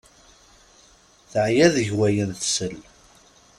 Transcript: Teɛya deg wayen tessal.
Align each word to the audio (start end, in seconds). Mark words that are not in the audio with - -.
Teɛya 1.31 1.67
deg 1.75 1.89
wayen 1.97 2.29
tessal. 2.41 2.77